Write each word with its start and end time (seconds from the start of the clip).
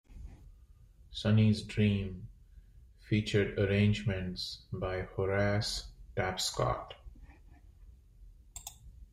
"Sonny's 1.11 1.61
Dream" 1.61 2.27
featured 3.01 3.59
arrangements 3.59 4.63
by 4.73 5.01
Horace 5.03 5.91
Tapscott. 6.17 6.95